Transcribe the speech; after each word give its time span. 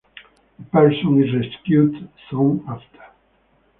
The 0.57 0.63
person 0.65 1.23
is 1.23 1.31
rescued 1.45 2.09
soon 2.31 2.63
after. 2.67 3.05